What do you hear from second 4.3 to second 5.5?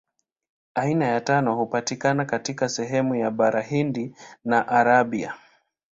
na Arabia.